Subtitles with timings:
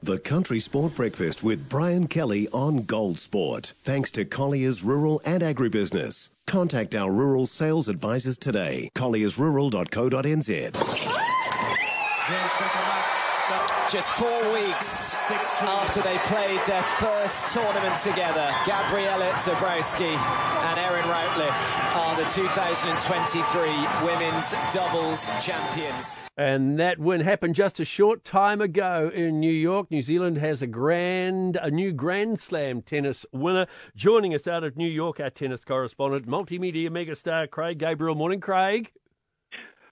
[0.00, 3.72] The Country Sport Breakfast with Brian Kelly on Gold Sport.
[3.82, 6.30] Thanks to Collier's Rural and Agribusiness.
[6.46, 8.90] Contact our rural sales advisors today.
[8.94, 10.74] colliersrural.co.nz.
[13.90, 15.30] Just four weeks
[15.62, 24.06] after they played their first tournament together, Gabriela Dabrowski and Erin Routliffe are the 2023
[24.06, 26.28] Women's Doubles Champions.
[26.36, 29.90] And that win happened just a short time ago in New York.
[29.90, 33.66] New Zealand has a grand, a new Grand Slam tennis winner.
[33.96, 38.14] Joining us out of New York, our tennis correspondent, multimedia megastar Craig Gabriel.
[38.14, 38.92] Morning, Craig.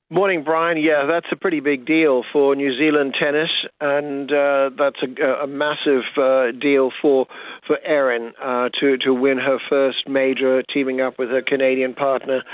[0.09, 0.79] Morning, Brian.
[0.79, 5.47] Yeah, that's a pretty big deal for New Zealand tennis, and uh, that's a, a
[5.49, 7.27] massive uh, deal for
[7.67, 12.45] for Erin uh, to to win her first major, teaming up with her Canadian partner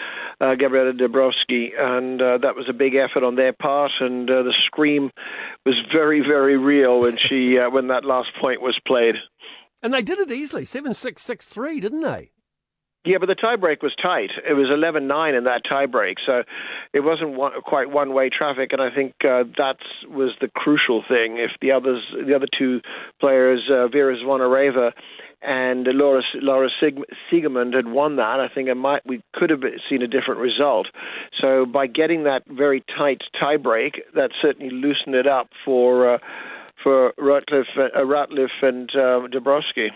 [0.40, 3.92] uh, Gabriela Dabrowski, and uh, that was a big effort on their part.
[4.00, 5.10] And uh, the scream
[5.66, 9.16] was very, very real when she uh, when that last point was played.
[9.82, 12.30] And they did it easily, seven six six three, didn't they?
[13.04, 14.30] Yeah, but the tiebreak was tight.
[14.48, 16.44] It was 11-9 in that tiebreak, so
[16.92, 18.72] it wasn't one, quite one-way traffic.
[18.72, 19.78] And I think uh, that
[20.08, 21.38] was the crucial thing.
[21.38, 22.80] If the others, the other two
[23.18, 24.92] players, uh, Vera Zvonareva
[25.42, 30.02] and Laura Laura Siegemund had won that, I think it might we could have seen
[30.02, 30.86] a different result.
[31.40, 36.18] So by getting that very tight tiebreak, that certainly loosened it up for uh,
[36.82, 39.88] for Routliffe, uh, Routliffe and uh, Dabrowski.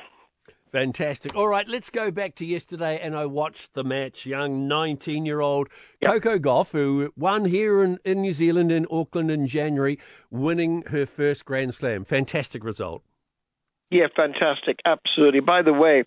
[0.72, 1.34] Fantastic.
[1.34, 4.26] All right, let's go back to yesterday, and I watched the match.
[4.26, 5.68] Young 19 year old
[6.00, 6.12] yep.
[6.12, 9.98] Coco Gauff, who won here in, in New Zealand in Auckland in January,
[10.30, 12.04] winning her first Grand Slam.
[12.04, 13.02] Fantastic result.
[13.90, 14.80] Yeah, fantastic.
[14.84, 15.40] Absolutely.
[15.40, 16.02] By the way,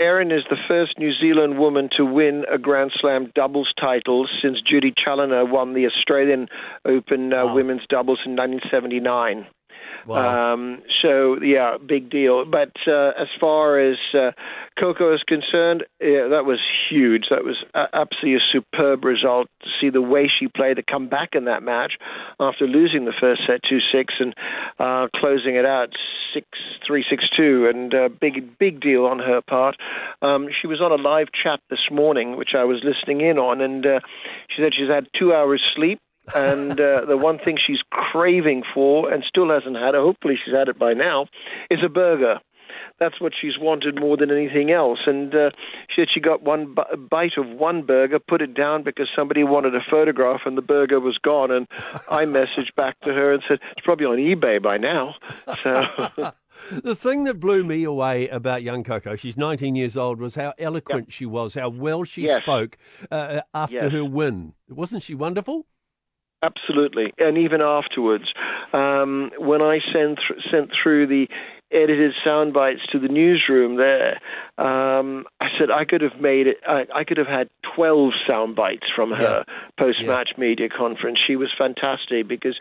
[0.00, 4.58] Erin is the first New Zealand woman to win a Grand Slam doubles title since
[4.62, 6.48] Judy Chaloner won the Australian
[6.86, 7.54] Open uh, wow.
[7.54, 9.46] women's doubles in 1979.
[10.06, 10.54] Wow.
[10.54, 12.44] Um, so yeah, big deal.
[12.44, 14.32] But uh, as far as uh,
[14.78, 17.26] Coco is concerned, yeah, that was huge.
[17.30, 21.30] That was absolutely a superb result to see the way she played to come back
[21.34, 21.94] in that match
[22.38, 24.34] after losing the first set two six and
[24.78, 25.90] uh, closing it out
[26.32, 26.46] six
[26.86, 29.76] three six two, and uh, big big deal on her part.
[30.22, 33.60] Um, she was on a live chat this morning, which I was listening in on,
[33.60, 34.00] and uh,
[34.48, 36.00] she said she's had two hours sleep
[36.34, 40.54] and uh, the one thing she's craving for and still hasn't had it, hopefully she's
[40.54, 41.26] had it by now,
[41.70, 42.40] is a burger.
[42.98, 44.98] That's what she's wanted more than anything else.
[45.06, 45.50] And uh,
[45.88, 49.42] she said she got one b- bite of one burger, put it down because somebody
[49.42, 51.50] wanted a photograph, and the burger was gone.
[51.50, 51.66] And
[52.10, 55.14] I messaged back to her and said it's probably on eBay by now.
[55.62, 56.32] So.
[56.82, 60.52] the thing that blew me away about young Coco, she's 19 years old, was how
[60.58, 61.12] eloquent yep.
[61.12, 62.42] she was, how well she yes.
[62.42, 62.76] spoke
[63.10, 63.92] uh, after yes.
[63.92, 64.52] her win.
[64.68, 65.66] Wasn't she wonderful?
[66.42, 68.24] Absolutely, and even afterwards,
[68.72, 71.28] um, when I sent th- sent through the
[71.70, 74.20] edited sound bites to the newsroom there,
[74.56, 76.56] um, I said I could have made it.
[76.66, 79.54] I, I could have had twelve sound bites from her yeah.
[79.78, 80.40] post match yeah.
[80.40, 81.18] media conference.
[81.26, 82.58] She was fantastic because,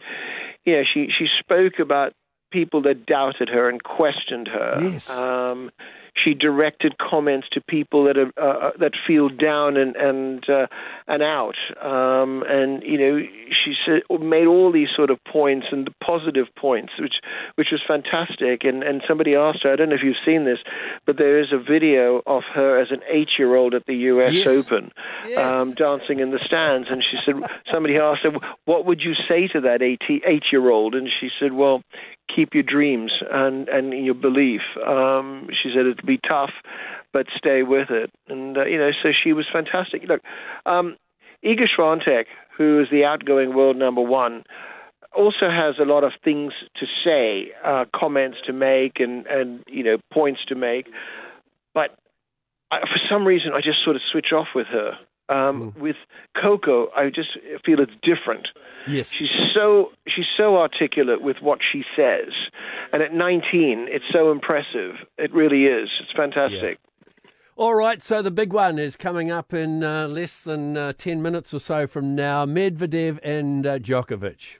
[0.65, 2.13] yeah, she she spoke about
[2.51, 4.79] people that doubted her and questioned her.
[4.81, 5.09] Yes.
[5.09, 5.71] Um,
[6.23, 10.67] she directed comments to people that are, uh, uh, that feel down and and uh,
[11.07, 11.55] and out.
[11.81, 16.47] Um, and you know, she said, made all these sort of points and the positive
[16.57, 17.15] points, which
[17.55, 18.63] which was fantastic.
[18.63, 20.59] And and somebody asked her, I don't know if you've seen this,
[21.05, 24.33] but there is a video of her as an eight-year-old at the U.S.
[24.33, 24.47] Yes.
[24.47, 24.91] Open,
[25.27, 25.37] yes.
[25.37, 26.89] um, dancing in the stands.
[26.89, 27.35] And she said,
[27.71, 28.31] somebody asked her,
[28.65, 30.95] what would you say to that eight-year-old?
[30.95, 31.83] And she said, well,
[32.33, 34.61] keep your dreams and and your belief.
[34.85, 36.51] Um, she said it'd be tough,
[37.13, 38.11] but stay with it.
[38.27, 40.03] And uh, you know, so she was fantastic.
[40.07, 40.21] Look,
[40.65, 40.97] um,
[41.43, 42.25] Iga Swiatek,
[42.57, 44.43] who is the outgoing world number one,
[45.15, 49.83] also has a lot of things to say, uh, comments to make, and and you
[49.83, 50.87] know points to make.
[51.73, 51.97] But
[52.71, 54.97] I, for some reason, I just sort of switch off with her.
[55.29, 55.77] Um, mm.
[55.79, 55.95] With
[56.41, 58.47] Coco, I just feel it's different.
[58.87, 62.33] Yes, she's so she's so articulate with what she says,
[62.91, 64.95] and at 19, it's so impressive.
[65.17, 65.89] It really is.
[66.01, 66.79] It's fantastic.
[66.81, 66.89] Yeah.
[67.59, 71.21] All right, so the big one is coming up in uh, less than uh, 10
[71.21, 74.59] minutes or so from now Medvedev and uh, Djokovic.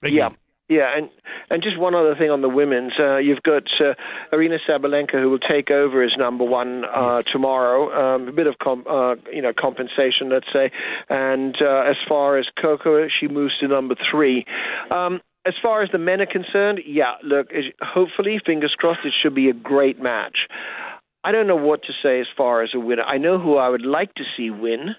[0.00, 0.30] Big yeah.
[0.68, 1.08] Yeah, and
[1.50, 3.94] and just one other thing on the women's, uh, you've got uh,
[4.32, 7.24] Aryna Sabalenka who will take over as number one uh, yes.
[7.32, 8.16] tomorrow.
[8.16, 10.70] Um, a bit of com- uh, you know compensation, let's say.
[11.08, 14.44] And uh, as far as Coco, she moves to number three.
[14.90, 17.48] Um, as far as the men are concerned, yeah, look,
[17.80, 20.36] hopefully, fingers crossed, it should be a great match.
[21.24, 23.04] I don't know what to say as far as a winner.
[23.04, 24.94] I know who I would like to see win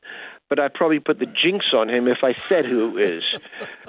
[0.49, 3.23] but I'd probably put the jinx on him if I said who it is.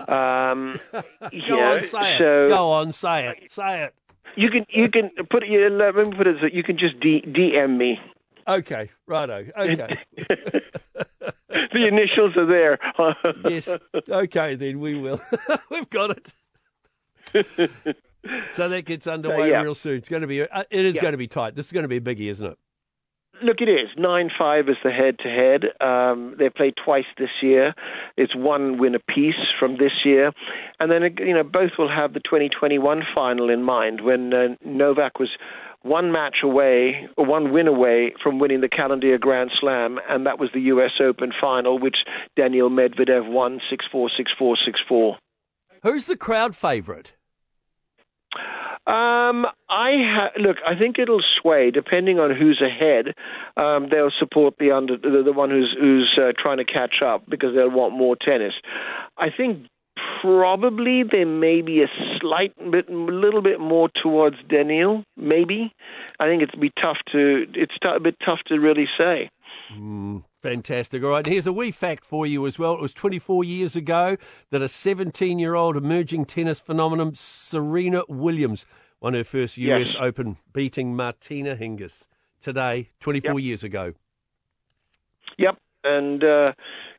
[0.07, 0.77] Um,
[1.49, 2.49] Go on, say so, it.
[2.49, 3.51] Go on, say it.
[3.51, 3.95] Say it.
[4.37, 5.73] You can you can put it.
[5.73, 6.37] Let me put it.
[6.41, 7.99] So you can just D, DM me.
[8.47, 9.47] Okay, righto.
[9.59, 9.99] Okay.
[11.49, 12.79] the initials are there.
[13.51, 13.69] yes.
[14.09, 15.21] Okay, then we will.
[15.71, 16.35] We've got it.
[18.53, 19.63] so that gets underway uh, yeah.
[19.63, 19.97] real soon.
[19.97, 20.43] It's going to be.
[20.43, 21.03] Uh, it is Yeah.
[21.03, 21.55] going to be tight.
[21.55, 22.59] This is going to be a biggie, isn't it?
[23.43, 25.65] Look, it is nine five is the head to head.
[25.81, 27.75] Um, They played twice this year.
[28.17, 30.33] It's one win apiece from this year,
[30.79, 35.19] and then you know both will have the 2021 final in mind when uh, Novak
[35.19, 35.31] was
[35.83, 40.51] one match away one win away from winning the calendar Grand Slam, and that was
[40.53, 40.93] the U.S.
[41.01, 41.97] Open final, which
[42.37, 45.19] Daniel Medvedev won six four six four six four.
[45.83, 47.15] Who's the crowd favourite?
[48.87, 50.57] Um, I ha- look.
[50.67, 53.15] I think it'll sway depending on who's ahead.
[53.57, 57.29] Um, they'll support the under the, the one who's who's uh, trying to catch up
[57.29, 58.55] because they'll want more tennis.
[59.19, 59.67] I think
[60.23, 61.89] probably there may be a
[62.21, 65.05] slight bit, a little bit more towards Daniel.
[65.17, 65.73] Maybe.
[66.19, 67.47] I think it'd be tough to.
[67.55, 69.31] It's t- a bit tough to really say.
[70.43, 71.03] Fantastic.
[71.05, 72.75] All right, here's a wee fact for you as well.
[72.75, 74.17] It was 24 years ago
[74.51, 78.67] that a 17 year old emerging tennis phenomenon, Serena Williams,
[79.01, 79.97] won her first US Yes.
[80.01, 82.09] Open, beating Martina Hingis
[82.41, 83.45] today, 24 Yep.
[83.45, 83.95] years ago.
[85.39, 85.57] Yep.
[85.85, 86.53] And uh,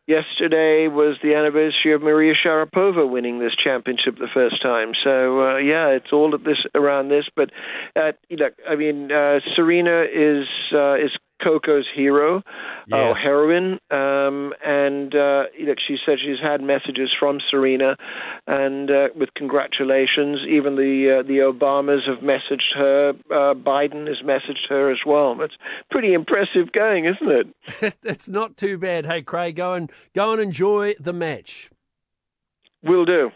[0.07, 4.93] yesterday was the anniversary of Maria Sharapova winning this championship the first time.
[5.03, 7.25] So uh, yeah, it's all at this around this.
[7.35, 7.51] But
[7.95, 11.11] uh, look, I mean, uh, Serena is uh, is
[11.43, 12.43] Coco's hero
[12.87, 13.09] Yeah.
[13.09, 17.95] or heroine, um, and uh, look, she said she's had messages from Serena,
[18.47, 20.39] and uh, with congratulations.
[20.49, 23.09] Even the uh, the Obamas have messaged her.
[23.29, 25.39] Uh, Biden has messaged her as well.
[25.41, 25.55] It's
[25.89, 27.31] pretty impressive going, isn't
[27.81, 27.95] it?
[28.03, 29.05] it's not too bad.
[29.05, 31.69] Hey, Craig, go and go and enjoy the match.
[32.83, 33.31] Will do.